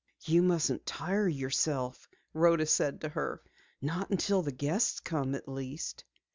[0.25, 3.43] "You mustn't tire yourself," Rhoda said to her.
[3.83, 6.05] "Not until the guests come, at least."